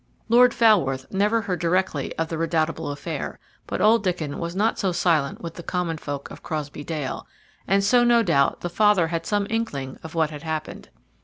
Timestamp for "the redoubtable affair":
2.29-3.37